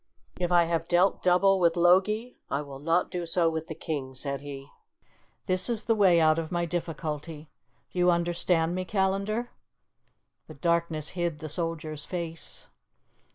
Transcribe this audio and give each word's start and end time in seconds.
"If 0.39 0.51
I 0.51 0.63
have 0.63 0.87
dealt 0.87 1.21
double 1.21 1.59
with 1.59 1.75
Logie, 1.77 2.39
I 2.49 2.63
will 2.63 2.79
not 2.79 3.11
do 3.11 3.27
so 3.27 3.51
with 3.51 3.67
the 3.67 3.75
king," 3.75 4.15
said 4.15 4.41
he. 4.41 4.67
"This 5.45 5.69
is 5.69 5.83
the 5.83 5.93
way 5.93 6.19
out 6.19 6.39
of 6.39 6.51
my 6.51 6.65
difficulty. 6.65 7.51
Do 7.91 7.99
you 7.99 8.09
understand 8.09 8.73
me, 8.73 8.83
Callandar?" 8.83 9.51
The 10.47 10.55
darkness 10.55 11.09
hid 11.09 11.37
the 11.37 11.49
soldier's 11.49 12.03
face. 12.03 12.67